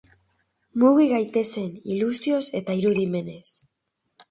[0.83, 3.47] Mugi gaitezen, ilusioz eta irudimenez.